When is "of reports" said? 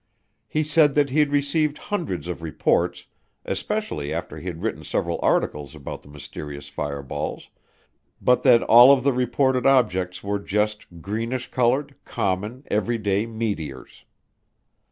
2.27-3.05